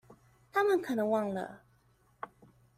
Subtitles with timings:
[0.51, 1.61] 她們可能忘了